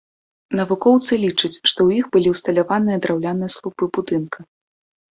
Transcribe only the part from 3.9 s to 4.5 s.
будынка.